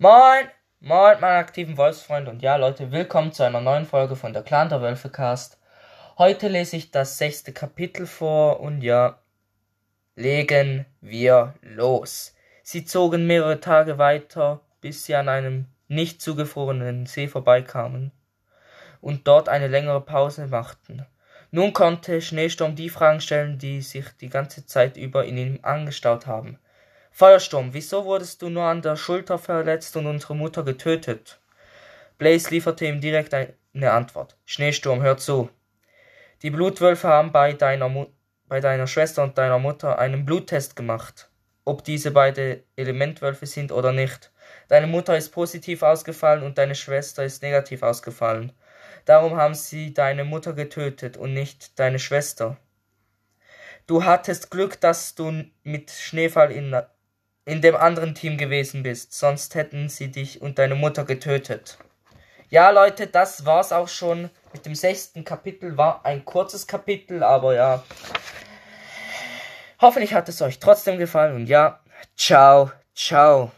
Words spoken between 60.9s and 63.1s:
getötet. Ja, Leute,